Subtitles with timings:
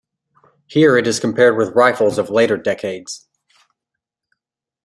[0.65, 3.27] Here it is compared with rifles of later decades.